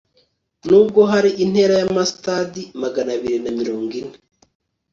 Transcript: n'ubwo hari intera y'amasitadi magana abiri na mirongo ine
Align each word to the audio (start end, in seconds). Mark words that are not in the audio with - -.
n'ubwo 0.67 1.01
hari 1.11 1.29
intera 1.43 1.73
y'amasitadi 1.81 2.61
magana 2.81 3.09
abiri 3.17 3.37
na 3.43 3.51
mirongo 3.59 3.91
ine 4.01 4.15